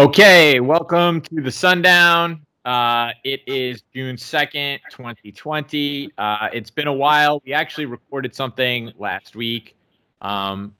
[0.00, 2.40] Okay, welcome to the Sundown.
[2.64, 6.10] Uh, it is June 2nd, 2020.
[6.16, 7.42] Uh, it's been a while.
[7.44, 9.76] We actually recorded something last week,
[10.22, 10.74] um,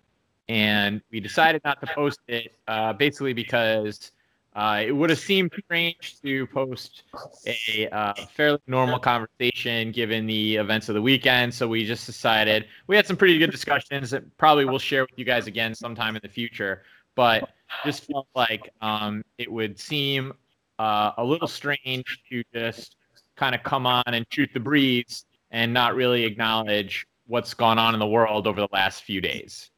[0.49, 4.13] and we decided not to post it uh, basically because
[4.57, 7.03] uh, it would have seemed strange to post
[7.47, 11.53] a uh, fairly normal conversation given the events of the weekend.
[11.53, 15.19] So we just decided we had some pretty good discussions that probably we'll share with
[15.19, 16.85] you guys again sometime in the future.
[17.17, 17.51] But
[17.85, 20.33] just felt like um, it would seem
[20.79, 22.97] uh, a little strange to just
[23.37, 27.95] kind of come on and shoot the breeze and not really acknowledge what's gone on
[27.95, 29.71] in the world over the last few days.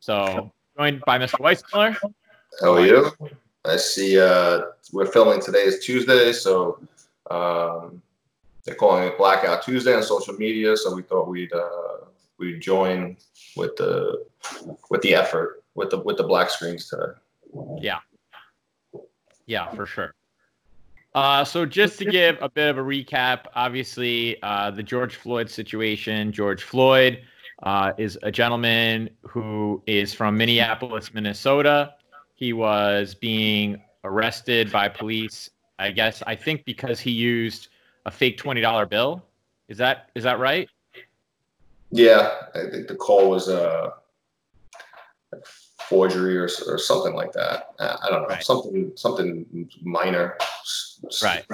[0.00, 1.38] So, joined by Mr.
[1.40, 1.96] Weismuller.
[2.60, 3.10] How are you?
[3.64, 4.62] I see uh,
[4.92, 6.80] we're filming today is Tuesday, so
[7.30, 8.02] um,
[8.64, 10.76] they're calling it Blackout Tuesday on social media.
[10.76, 12.06] So we thought we'd uh,
[12.38, 13.16] we'd join
[13.56, 14.26] with the
[14.90, 17.12] with the effort with the with the black screens today.
[17.80, 17.98] Yeah.
[19.46, 20.14] Yeah, for sure.
[21.14, 25.50] Uh, so just to give a bit of a recap, obviously uh, the George Floyd
[25.50, 26.32] situation.
[26.32, 27.22] George Floyd
[27.62, 31.94] uh, is a gentleman who is from Minneapolis, Minnesota.
[32.34, 35.50] He was being arrested by police.
[35.78, 37.68] I guess I think because he used
[38.06, 39.24] a fake twenty dollar bill.
[39.68, 40.68] Is that is that right?
[41.90, 43.90] Yeah, I think the call was uh
[45.88, 47.74] forgery or, or something like that.
[47.78, 48.42] I don't know, right.
[48.42, 50.36] something something minor.
[51.22, 51.44] Right.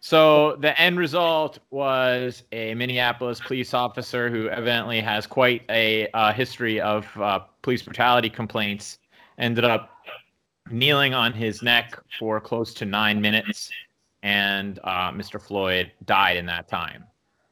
[0.00, 6.30] So the end result was a Minneapolis police officer who evidently has quite a uh,
[6.32, 8.98] history of uh, police brutality complaints
[9.38, 9.90] ended up
[10.70, 13.70] kneeling on his neck for close to nine minutes,
[14.22, 15.40] and uh, Mr.
[15.40, 17.04] Floyd died in that time.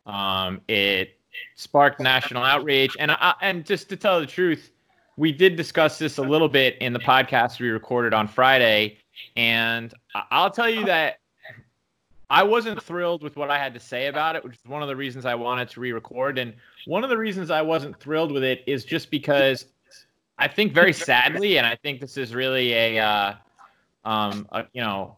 [0.06, 1.18] Um, it
[1.54, 4.72] sparked national outrage, and I, and just to tell the truth,
[5.16, 8.98] we did discuss this a little bit in the podcast we recorded on Friday,
[9.36, 9.92] and
[10.30, 11.18] I'll tell you that
[12.30, 14.88] I wasn't thrilled with what I had to say about it, which is one of
[14.88, 16.38] the reasons I wanted to re-record.
[16.38, 16.54] And
[16.86, 19.66] one of the reasons I wasn't thrilled with it is just because
[20.38, 23.34] I think very sadly, and I think this is really a, uh,
[24.06, 25.16] um, a you know,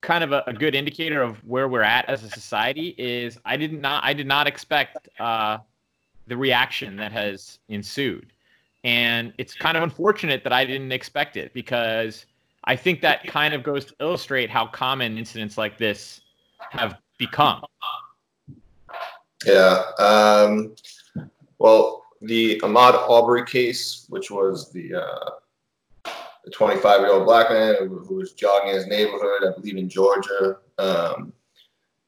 [0.00, 2.94] kind of a, a, good indicator of where we're at as a society.
[2.96, 5.58] Is I did not I did not expect uh,
[6.28, 8.32] the reaction that has ensued.
[8.84, 12.26] And it's kind of unfortunate that I didn't expect it because
[12.64, 16.20] I think that kind of goes to illustrate how common incidents like this
[16.70, 17.62] have become.
[19.44, 19.82] Yeah.
[19.98, 20.74] Um,
[21.58, 26.10] well, the Ahmaud Arbery case, which was the uh,
[26.44, 30.58] the 25 year old black man who, was jogging his neighborhood, I believe in Georgia,
[30.78, 31.32] um,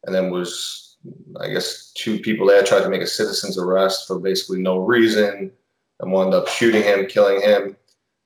[0.04, 0.96] and then was,
[1.40, 5.52] I guess, two people there tried to make a citizen's arrest for basically no reason
[6.00, 7.76] and wound up shooting him, killing him.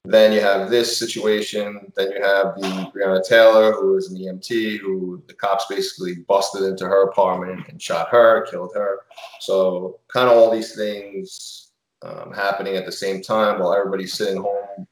[0.06, 1.92] Then you have this situation.
[1.96, 6.62] Then you have the Breonna Taylor, who is an EMT, who the cops basically busted
[6.62, 9.00] into her apartment and shot her, killed her.
[9.40, 11.70] So kind of all these things
[12.02, 14.86] um, happening at the same time while everybody's sitting home,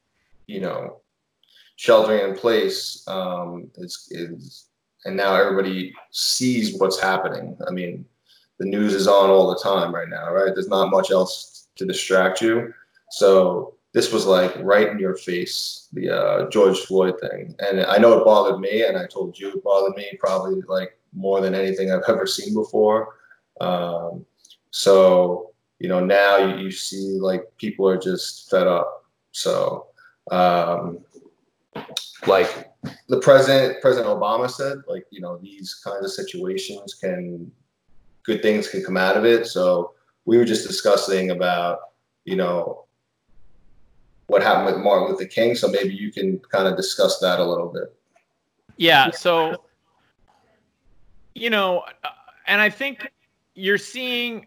[0.46, 1.02] you know,
[1.76, 3.06] sheltering in place.
[3.06, 3.70] Um,
[5.04, 7.58] and now everybody sees what's happening.
[7.68, 8.06] I mean,
[8.58, 10.54] the news is on all the time right now, right?
[10.54, 12.72] There's not much else to distract you.
[13.10, 17.54] So this was like right in your face, the uh, George Floyd thing.
[17.58, 20.98] And I know it bothered me, and I told you it bothered me probably like
[21.12, 23.16] more than anything I've ever seen before.
[23.60, 24.24] Um,
[24.70, 29.04] so you know now you, you see like people are just fed up.
[29.32, 29.86] So
[30.30, 31.00] um,
[32.26, 32.72] like
[33.08, 37.50] the president, President Obama said, like you know these kinds of situations can
[38.24, 39.46] good things can come out of it.
[39.46, 39.92] So
[40.24, 41.80] we were just discussing about,
[42.24, 42.84] you know,
[44.26, 45.54] what happened with Martin Luther King.
[45.54, 47.94] So maybe you can kind of discuss that a little bit.
[48.76, 49.10] Yeah.
[49.10, 49.64] So,
[51.34, 51.84] you know,
[52.46, 53.10] and I think
[53.54, 54.46] you're seeing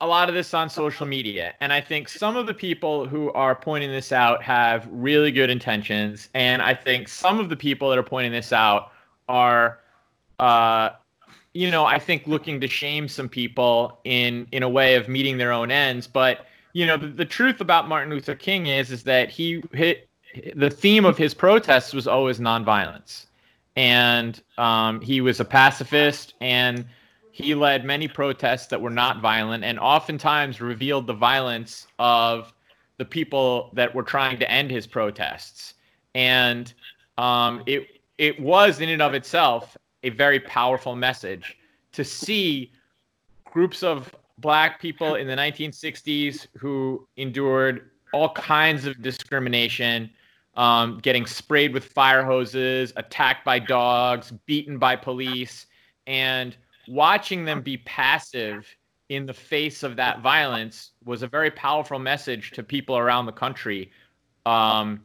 [0.00, 1.54] a lot of this on social media.
[1.60, 5.48] And I think some of the people who are pointing this out have really good
[5.48, 6.28] intentions.
[6.34, 8.92] And I think some of the people that are pointing this out
[9.28, 9.80] are
[10.38, 10.90] uh,
[11.56, 15.38] you know, I think looking to shame some people in in a way of meeting
[15.38, 16.06] their own ends.
[16.06, 20.08] But you know, the, the truth about Martin Luther King is is that he hit
[20.54, 23.26] the theme of his protests was always nonviolence,
[23.74, 26.84] and um, he was a pacifist and
[27.32, 32.52] he led many protests that were not violent and oftentimes revealed the violence of
[32.96, 35.74] the people that were trying to end his protests.
[36.14, 36.72] And
[37.16, 41.56] um, it it was in and of itself a very powerful message
[41.92, 42.72] to see
[43.44, 50.10] groups of black people in the 1960s who endured all kinds of discrimination,
[50.56, 55.66] um, getting sprayed with fire hoses, attacked by dogs, beaten by police,
[56.06, 56.56] and
[56.88, 58.66] watching them be passive
[59.08, 63.32] in the face of that violence was a very powerful message to people around the
[63.32, 63.90] country.
[64.44, 65.02] Um,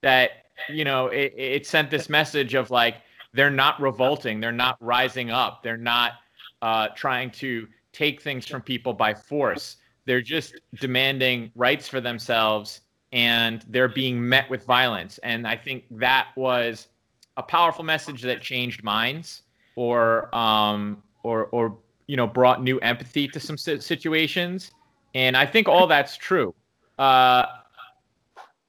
[0.00, 0.30] that
[0.68, 2.96] you know, it, it sent this message of like
[3.34, 6.12] they're not revolting, they're not rising up, they're not
[6.60, 9.76] uh, trying to take things from people by force.
[10.04, 12.80] They're just demanding rights for themselves
[13.12, 15.18] and they're being met with violence.
[15.18, 16.88] And I think that was
[17.36, 19.42] a powerful message that changed minds
[19.76, 24.70] or um, or or you know brought new empathy to some situations.
[25.14, 26.54] And I think all that's true.
[26.98, 27.46] Uh,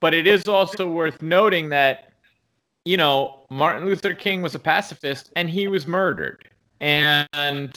[0.01, 2.11] but it is also worth noting that
[2.85, 6.49] you know Martin Luther King was a pacifist and he was murdered.
[6.79, 7.71] And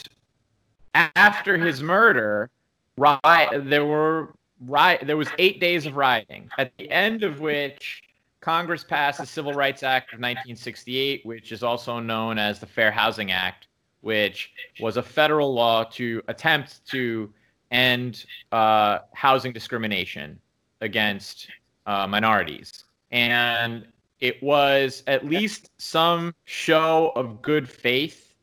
[0.95, 2.49] after his murder,
[2.97, 4.33] riot, there were
[4.65, 8.01] riot, there was eight days of rioting, at the end of which
[8.41, 12.89] Congress passed the Civil Rights Act of 1968, which is also known as the Fair
[12.89, 13.67] Housing Act,
[14.01, 17.31] which was a federal law to attempt to
[17.69, 20.39] end uh, housing discrimination
[20.81, 21.49] against
[21.85, 22.83] uh, minorities.
[23.11, 23.87] And
[24.19, 28.33] it was at least some show of good faith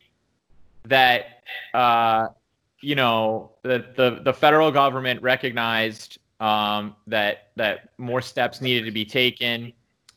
[0.85, 1.43] that
[1.73, 2.29] uh,
[2.81, 8.93] you know the the, the federal government recognized um, that that more steps needed to
[8.93, 9.73] be taken,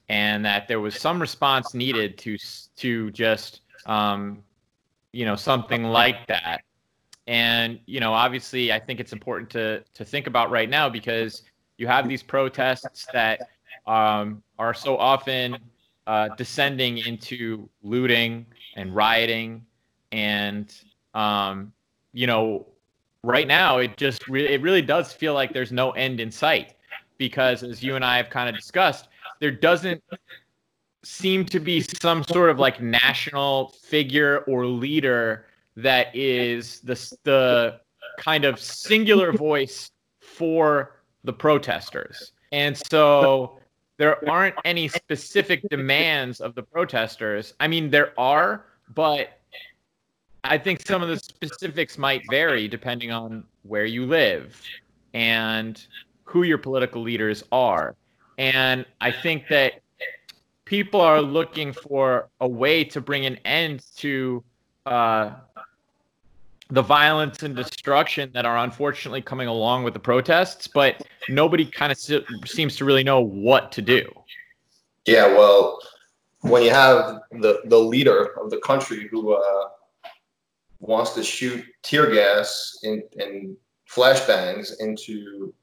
[0.10, 2.38] and that there was some response needed to
[2.78, 4.44] to just um,
[5.12, 6.62] you know something like that.
[7.26, 11.44] And you know, obviously, I think it's important to to think about right now because
[11.78, 13.42] you have these protests that
[13.86, 15.58] um, are so often
[16.08, 18.46] uh, descending into looting
[18.76, 19.66] and rioting,
[20.12, 20.74] and
[21.14, 21.72] um,
[22.14, 22.66] you know,
[23.24, 26.76] right now it just re- it really does feel like there's no end in sight
[27.18, 29.10] because as you and I have kind of discussed,
[29.40, 30.02] there doesn't
[31.04, 35.46] seem to be some sort of like national figure or leader
[35.76, 37.80] that is the the
[38.18, 42.32] kind of singular voice for the protesters.
[42.52, 43.60] And so
[43.98, 47.54] there aren't any specific demands of the protesters.
[47.60, 49.40] I mean, there are, but
[50.44, 54.62] I think some of the specifics might vary depending on where you live
[55.14, 55.84] and
[56.24, 57.96] who your political leaders are.
[58.38, 59.82] And I think that
[60.66, 64.44] people are looking for a way to bring an end to
[64.86, 65.32] uh,
[66.70, 71.92] the violence and destruction that are unfortunately coming along with the protests, but nobody kind
[71.92, 71.98] of
[72.46, 74.10] seems to really know what to do.
[75.06, 75.80] Yeah, well,
[76.42, 79.70] when you have the the leader of the country who uh,
[80.80, 83.56] wants to shoot tear gas and, and
[83.90, 85.54] flashbangs into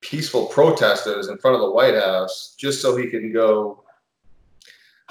[0.00, 3.82] peaceful protesters in front of the White House just so he can go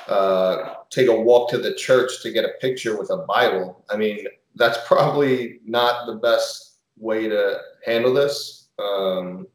[0.07, 3.83] uh, take a walk to the church to get a picture with a Bible.
[3.89, 4.25] I mean,
[4.55, 8.64] that's probably not the best way to handle this.
[8.79, 9.47] Um,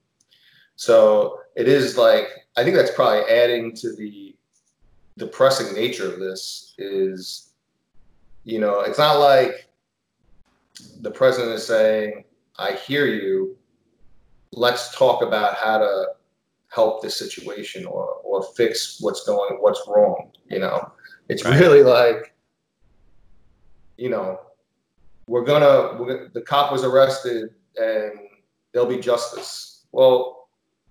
[0.76, 4.36] so it is like I think that's probably adding to the
[5.18, 6.74] depressing nature of this.
[6.78, 7.52] Is
[8.44, 9.68] you know, it's not like
[11.00, 12.24] the president is saying,
[12.58, 13.56] I hear you.
[14.52, 16.06] Let's talk about how to
[16.68, 20.30] help this situation or, or fix what's going, what's wrong.
[20.48, 20.92] You know,
[21.28, 21.58] it's right.
[21.58, 22.34] really like,
[23.96, 24.40] you know,
[25.26, 28.12] we're gonna, we're gonna, the cop was arrested and
[28.72, 29.86] there'll be justice.
[29.92, 30.48] Well,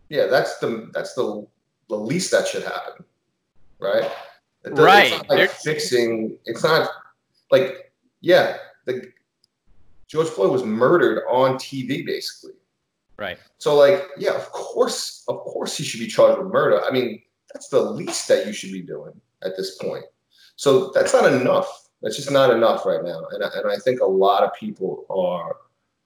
[0.10, 1.46] yeah, that's the, that's the,
[1.88, 3.06] the least that should happen.
[3.80, 4.10] Right.
[4.66, 5.14] right.
[5.14, 6.90] It's like fixing, it's not
[7.52, 9.12] like, yeah, the
[10.08, 12.54] George Floyd was murdered on TV, basically.
[13.18, 13.38] Right.
[13.58, 16.82] So, like, yeah, of course, of course, he should be charged with murder.
[16.84, 17.22] I mean,
[17.54, 20.06] that's the least that you should be doing at this point.
[20.56, 21.90] So that's not enough.
[22.02, 23.26] That's just not enough right now.
[23.32, 25.58] And and I think a lot of people are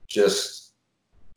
[0.08, 0.63] just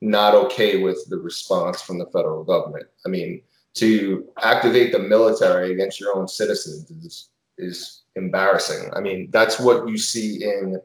[0.00, 2.86] not okay with the response from the federal government.
[3.04, 3.42] I mean,
[3.74, 8.90] to activate the military against your own citizens is is embarrassing.
[8.94, 10.80] I mean, that's what you see in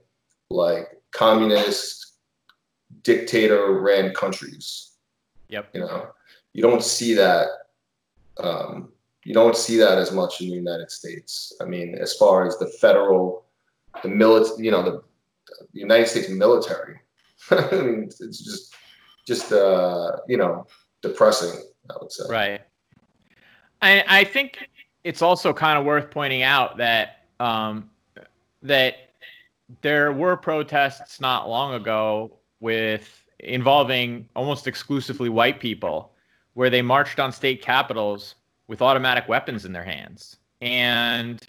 [0.49, 2.13] like communist
[3.03, 4.91] dictator ran countries.
[5.49, 5.69] Yep.
[5.73, 6.07] You know,
[6.53, 7.47] you don't see that.
[8.37, 8.91] Um,
[9.23, 11.53] you don't see that as much in the United States.
[11.61, 13.45] I mean, as far as the federal,
[14.01, 15.03] the military, you know, the,
[15.73, 16.99] the, United States military.
[17.51, 18.73] I mean, it's just,
[19.25, 20.67] just uh, you know,
[21.01, 21.61] depressing.
[21.89, 22.23] I would say.
[22.29, 22.61] Right.
[23.81, 24.57] I I think
[25.03, 27.89] it's also kind of worth pointing out that um,
[28.61, 28.95] that
[29.81, 36.13] there were protests not long ago with involving almost exclusively white people
[36.53, 38.35] where they marched on state capitals
[38.67, 40.37] with automatic weapons in their hands.
[40.61, 41.41] And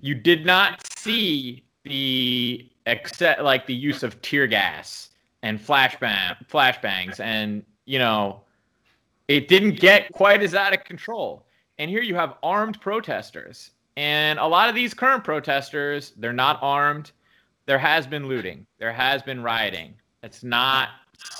[0.00, 5.10] you did not see the except like the use of tear gas
[5.42, 8.42] and flashbang flashbangs and you know
[9.28, 11.46] it didn't get quite as out of control.
[11.78, 13.70] And here you have armed protesters.
[13.96, 17.12] And a lot of these current protesters, they're not armed.
[17.66, 18.66] There has been looting.
[18.78, 19.94] There has been rioting.
[20.22, 20.90] It's not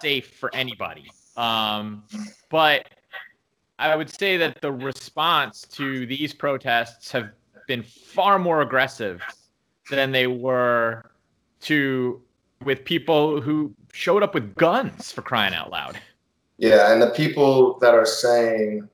[0.00, 1.10] safe for anybody.
[1.36, 2.04] Um,
[2.50, 2.88] but
[3.78, 7.30] I would say that the response to these protests have
[7.66, 9.22] been far more aggressive
[9.90, 11.10] than they were
[11.62, 12.22] to
[12.64, 15.98] with people who showed up with guns for crying out loud.
[16.58, 18.88] Yeah, and the people that are saying,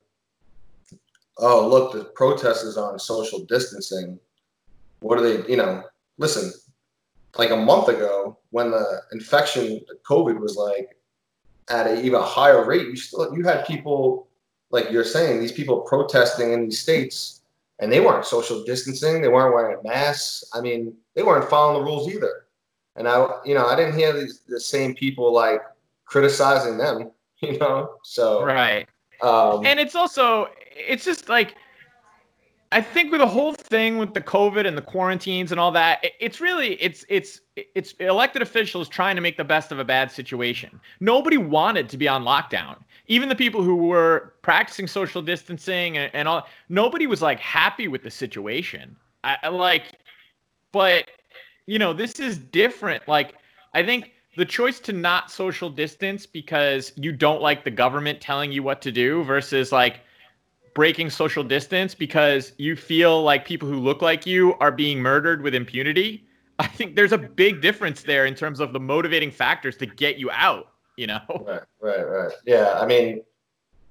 [1.37, 4.19] "Oh, look, the protest is on social distancing,"
[4.99, 5.47] what are they?
[5.49, 5.83] You know,
[6.17, 6.53] listen,
[7.37, 10.97] like a month ago when the infection, COVID, was like
[11.69, 14.27] at an even higher rate, you still you had people
[14.71, 17.41] like you're saying these people protesting in these states,
[17.79, 20.43] and they weren't social distancing, they weren't wearing masks.
[20.53, 22.45] I mean, they weren't following the rules either.
[22.99, 25.61] And I, you know, I didn't hear these the same people like
[26.05, 28.87] criticizing them you know so right
[29.21, 31.55] um, and it's also it's just like
[32.71, 36.05] I think with the whole thing with the COVID and the quarantines and all that,
[36.19, 40.11] it's really it's it's it's elected officials trying to make the best of a bad
[40.11, 40.79] situation.
[40.99, 42.77] Nobody wanted to be on lockdown.
[43.07, 47.87] Even the people who were practicing social distancing and, and all, nobody was like happy
[47.87, 48.95] with the situation.
[49.23, 49.97] I, I like,
[50.71, 51.09] but
[51.69, 53.07] you know, this is different.
[53.07, 53.35] Like,
[53.75, 58.51] I think the choice to not social distance because you don't like the government telling
[58.51, 59.99] you what to do versus like
[60.73, 65.43] breaking social distance because you feel like people who look like you are being murdered
[65.43, 66.25] with impunity.
[66.57, 70.17] I think there's a big difference there in terms of the motivating factors to get
[70.17, 71.21] you out, you know?
[71.45, 72.31] Right, right, right.
[72.47, 73.21] Yeah, I mean,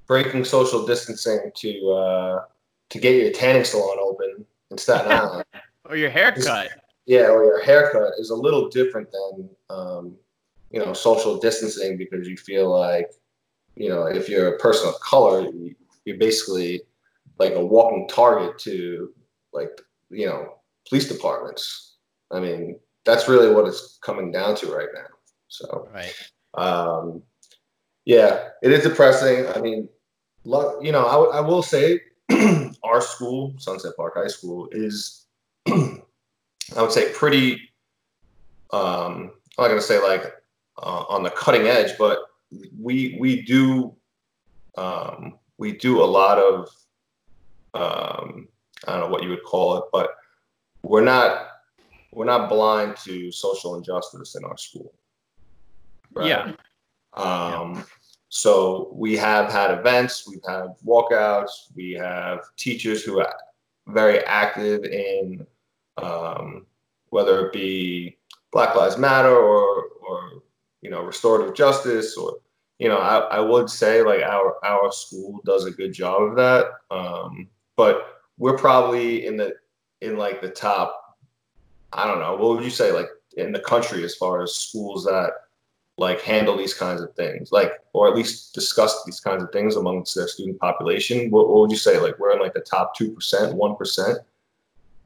[0.07, 2.45] breaking social distancing to uh,
[2.91, 5.45] to get your tanning salon open in Staten Island.
[5.89, 6.71] or your haircut.
[7.09, 10.17] Yeah, or your haircut is a little different than um,
[10.71, 13.11] you know, social distancing because you feel like,
[13.75, 15.49] you know, if you're a person of color,
[16.05, 16.83] you're basically
[17.39, 19.13] like a walking target to
[19.53, 21.97] like, you know, police departments.
[22.31, 25.07] I mean, that's really what it's coming down to right now.
[25.49, 26.15] So, right.
[26.55, 27.23] Um,
[28.05, 29.47] yeah, it is depressing.
[29.55, 29.89] I mean,
[30.45, 32.01] look, you know, I, w- I will say
[32.83, 35.27] our school, Sunset Park High School, is,
[36.77, 37.71] I would say, pretty,
[38.73, 40.35] um, I'm not going to say like
[40.83, 42.19] uh, on the cutting edge, but
[42.79, 43.95] we we do
[44.77, 46.69] um, we do a lot of
[47.75, 48.49] um,
[48.87, 50.11] I don't know what you would call it, but
[50.83, 51.49] we're not
[52.13, 54.95] we're not blind to social injustice in our school.
[56.13, 56.29] Right?
[56.29, 56.53] Yeah.
[57.15, 57.83] Um, yeah.
[58.31, 63.35] So we have had events, we've had walkouts, we have teachers who are
[63.87, 65.47] very active in
[66.03, 66.67] um,
[67.11, 68.17] whether it be
[68.53, 70.43] Black Lives Matter or or
[70.81, 72.39] you know restorative justice or
[72.79, 76.37] you know I, I would say like our our school does a good job of
[76.37, 76.67] that.
[76.91, 79.55] Um, but we're probably in the
[80.01, 81.17] in like the top
[81.93, 85.05] i don't know what would you say like in the country as far as schools
[85.05, 85.33] that
[85.99, 89.77] like handle these kinds of things like or at least discuss these kinds of things
[89.77, 91.31] amongst their student population?
[91.31, 94.17] What, what would you say like we're in like the top 2% 1%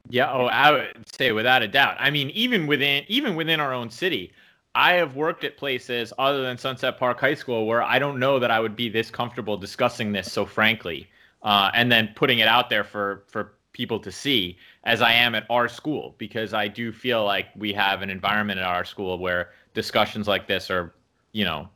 [0.09, 3.73] yeah oh i would say without a doubt i mean even within even within our
[3.73, 4.31] own city
[4.75, 8.39] I have worked at places other than Sunset Park High School where I don't know
[8.39, 11.07] that I would be this comfortable discussing this so frankly,
[11.43, 15.35] uh, and then putting it out there for for people to see as I am
[15.35, 19.17] at our school because I do feel like we have an environment at our school
[19.17, 20.93] where discussions like this are,
[21.31, 21.67] you know,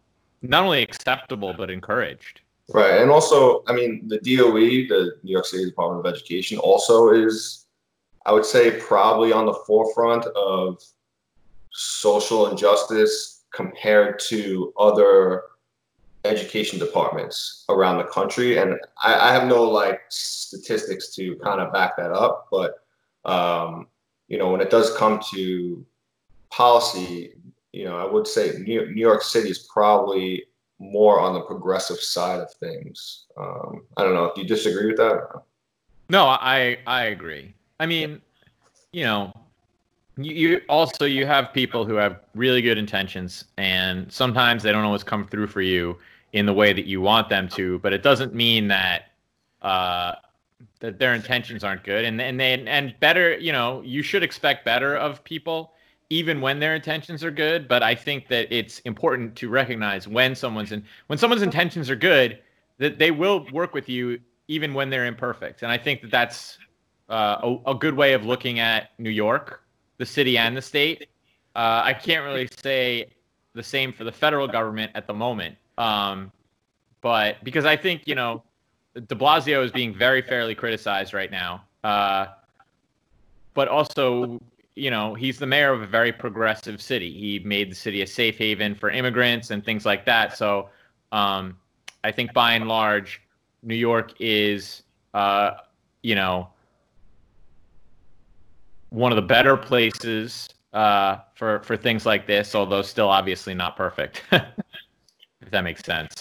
[0.41, 2.41] not only acceptable but encouraged.
[2.69, 7.12] Right, and also, I mean, the DOE, the New York City Department of Education, also
[7.12, 7.65] is,
[8.27, 10.84] I would say, probably on the forefront of
[11.72, 15.43] social injustice compared to other
[16.25, 18.57] education departments around the country.
[18.57, 22.84] And I, I have no like statistics to kind of back that up, but
[23.24, 23.88] um,
[24.27, 25.86] you know, when it does come to
[26.50, 27.34] policy,
[27.72, 30.43] you know, I would say New, New York City is probably
[30.79, 33.25] more on the progressive side of things.
[33.38, 34.31] Um, I don't know.
[34.36, 35.43] Do you disagree with that?
[36.10, 37.53] No, I I agree.
[37.79, 38.22] I mean,
[38.91, 39.34] you know,
[40.17, 44.84] you, you also you have people who have really good intentions and sometimes they don't
[44.84, 45.98] always come through for you
[46.34, 49.12] in the way that you want them to but it doesn't mean that
[49.62, 50.13] uh,
[50.79, 54.65] that their intentions aren't good and and they and better you know you should expect
[54.65, 55.74] better of people
[56.10, 60.36] even when their intentions are good but i think that it's important to recognize when
[60.36, 62.39] someone's in when someone's intentions are good
[62.77, 65.63] that they will work with you even when they're imperfect.
[65.63, 66.57] And I think that that's
[67.10, 69.64] uh, a, a, good way of looking at New York,
[69.98, 71.08] the city and the state.
[71.56, 73.08] Uh, I can't really say
[73.54, 75.56] the same for the federal government at the moment.
[75.78, 76.32] Um,
[77.02, 78.44] but because I think, you know,
[78.94, 81.64] de Blasio is being very fairly criticized right now.
[81.84, 82.28] Uh,
[83.54, 84.42] but also,
[84.76, 87.12] you know, he's the mayor of a very progressive city.
[87.12, 90.38] He made the city a safe haven for immigrants and things like that.
[90.38, 90.70] So
[91.12, 91.58] um,
[92.04, 93.22] I think by and large,
[93.64, 94.84] New York is,
[95.14, 95.52] uh,
[96.04, 96.50] you know,
[98.89, 103.75] one of the better places uh, for for things like this, although still obviously not
[103.75, 104.24] perfect.
[104.32, 106.13] if that makes sense.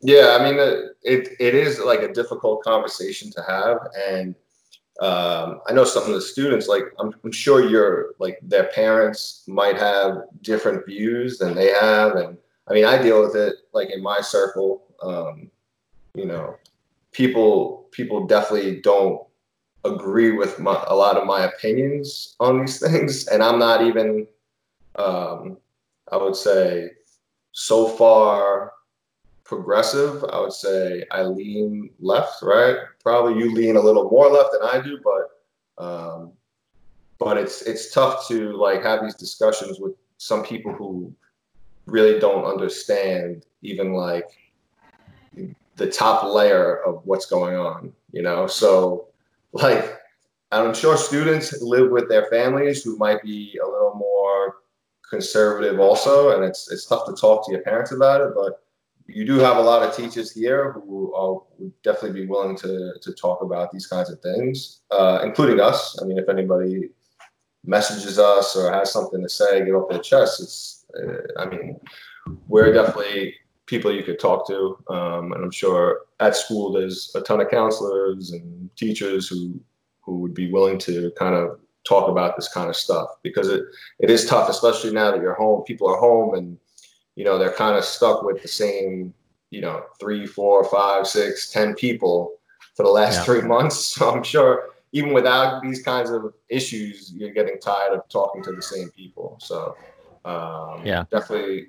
[0.00, 0.58] Yeah, I mean,
[1.02, 3.78] it it is like a difficult conversation to have,
[4.08, 4.34] and
[5.00, 9.44] um, I know some of the students, like I'm, I'm sure your like their parents
[9.46, 12.36] might have different views than they have, and
[12.68, 14.84] I mean, I deal with it like in my circle.
[15.02, 15.50] Um,
[16.14, 16.56] you know,
[17.12, 19.22] people people definitely don't
[19.84, 24.26] agree with my, a lot of my opinions on these things, and I'm not even,
[24.96, 25.58] um,
[26.10, 26.90] I would say,
[27.52, 28.72] so far
[29.44, 30.24] progressive.
[30.32, 32.76] I would say I lean left, right?
[33.02, 36.32] Probably you lean a little more left than I do, but um,
[37.18, 41.12] but it's it's tough to like have these discussions with some people who
[41.86, 44.30] really don't understand even like
[45.76, 48.46] the top layer of what's going on, you know?
[48.46, 49.08] So
[49.52, 49.98] like
[50.50, 54.56] I'm sure students live with their families who might be a little more
[55.08, 58.62] conservative also, and it's it's tough to talk to your parents about it, but
[59.06, 62.92] you do have a lot of teachers here who are, would definitely be willing to
[63.00, 65.98] to talk about these kinds of things, uh, including us.
[66.00, 66.90] I mean, if anybody
[67.64, 71.80] messages us or has something to say, get off their chest, it's uh, I mean,
[72.48, 73.34] we're definitely
[73.66, 74.76] people you could talk to.
[74.88, 79.60] Um, and I'm sure at school there's a ton of counselors and teachers who
[80.00, 83.62] who would be willing to kind of talk about this kind of stuff because it
[83.98, 85.62] it is tough, especially now that you're home.
[85.64, 86.58] People are home and
[87.16, 89.12] you know they're kind of stuck with the same
[89.50, 92.34] you know three, four, five, six, ten people
[92.76, 93.24] for the last yeah.
[93.24, 93.76] three months.
[93.84, 98.52] So I'm sure even without these kinds of issues, you're getting tired of talking to
[98.52, 99.38] the same people.
[99.40, 99.76] So
[100.24, 101.68] um, yeah, definitely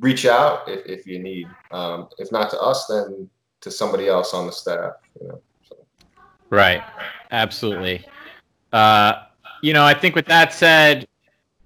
[0.00, 1.48] reach out if, if you need.
[1.70, 3.30] Um, if not to us, then
[3.64, 4.92] to somebody else on the staff.
[5.20, 5.76] You know, so.
[6.50, 6.82] Right.
[7.32, 8.06] Absolutely.
[8.72, 9.24] Uh,
[9.62, 11.08] you know, I think with that said,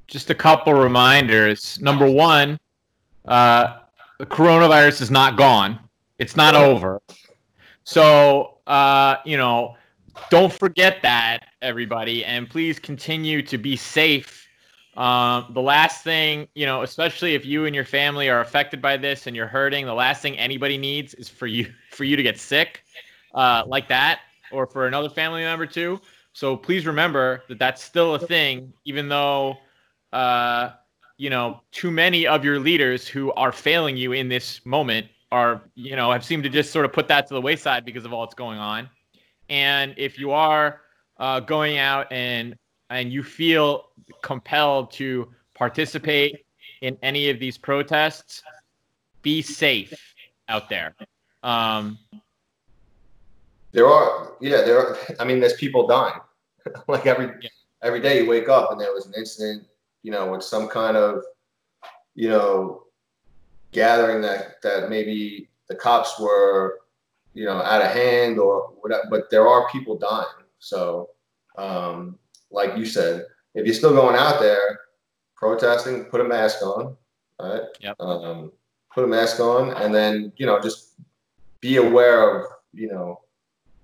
[0.07, 1.81] just a couple reminders.
[1.81, 2.59] Number one,
[3.27, 3.81] uh,
[4.19, 5.79] the coronavirus is not gone.
[6.19, 7.03] It's not over.
[7.85, 9.77] So, uh, you know,
[10.31, 14.48] don't forget that, everybody, and please continue to be safe
[14.99, 18.97] um, the last thing, you know, especially if you and your family are affected by
[18.97, 22.23] this and you're hurting, the last thing anybody needs is for you for you to
[22.23, 22.83] get sick,
[23.35, 26.01] uh, like that, or for another family member too.
[26.33, 29.57] So please remember that that's still a thing, even though,
[30.13, 30.71] uh,
[31.17, 35.63] you know, too many of your leaders who are failing you in this moment are,
[35.77, 38.13] you know, have seemed to just sort of put that to the wayside because of
[38.13, 38.91] all that's going on.
[39.49, 40.81] And if you are
[41.19, 42.57] uh, going out and
[42.91, 43.91] and you feel
[44.23, 46.45] compelled to participate
[46.81, 48.43] in any of these protests,
[49.23, 50.15] be safe
[50.49, 50.95] out there.
[51.43, 51.99] Um,
[53.73, 54.97] there are, yeah, there are.
[55.21, 56.21] I mean, there's people dying.
[56.89, 57.49] like every yeah.
[57.83, 59.67] every day you wake up and there was an incident,
[60.03, 61.23] you know, with some kind of,
[62.15, 62.85] you know,
[63.73, 66.81] gathering that that maybe the cops were,
[67.35, 69.05] you know, out of hand or whatever.
[69.11, 70.27] But there are people dying.
[70.59, 71.11] So
[71.59, 72.19] um,
[72.51, 74.79] like you said, if you're still going out there
[75.37, 76.97] protesting, put a mask on,
[77.41, 77.63] right?
[77.81, 77.97] Yep.
[78.01, 78.53] Um,
[78.93, 80.95] put a mask on, and then you know just
[81.61, 83.21] be aware of you know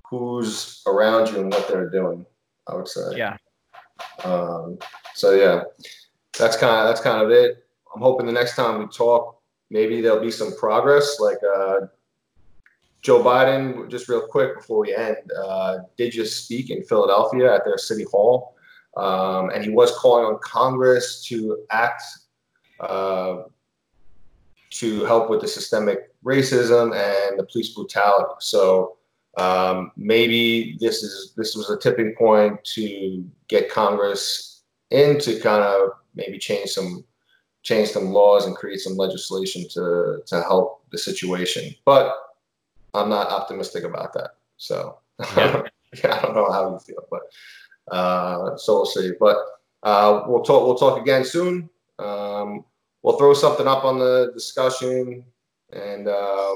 [0.02, 2.26] who's around you and what they're doing.
[2.68, 3.16] I would say.
[3.16, 3.36] Yeah.
[4.24, 4.78] Um,
[5.14, 5.64] so yeah,
[6.38, 7.64] that's kind of that's kind of it.
[7.94, 11.20] I'm hoping the next time we talk, maybe there'll be some progress.
[11.20, 11.80] Like uh,
[13.04, 17.62] Joe Biden, just real quick before we end, uh, did just speak in Philadelphia at
[17.62, 18.56] their city hall.
[18.96, 22.02] Um, and he was calling on Congress to act
[22.80, 23.42] uh,
[24.70, 28.32] to help with the systemic racism and the police brutality.
[28.40, 28.96] So
[29.36, 35.62] um, maybe this is this was a tipping point to get Congress in to kind
[35.62, 37.04] of maybe change some
[37.62, 41.74] change some laws and create some legislation to to help the situation.
[41.84, 42.14] But
[42.94, 44.36] I'm not optimistic about that.
[44.56, 44.98] So
[45.36, 45.62] yeah.
[46.04, 49.12] I don't know how you feel, but uh, so we'll see.
[49.18, 49.36] But
[49.82, 50.66] uh, we'll talk.
[50.66, 51.68] We'll talk again soon.
[51.98, 52.64] Um,
[53.02, 55.24] we'll throw something up on the discussion,
[55.72, 56.54] and uh,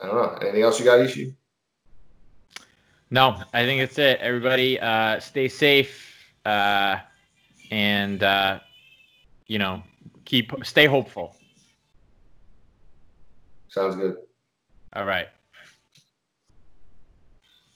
[0.00, 0.38] I don't know.
[0.42, 1.34] Anything else you got, Ishii?
[3.10, 4.20] No, I think it's it.
[4.20, 6.98] Everybody, uh, stay safe, uh,
[7.70, 8.60] and uh,
[9.46, 9.82] you know,
[10.24, 11.34] keep stay hopeful.
[13.68, 14.16] Sounds good.
[14.92, 15.28] All right.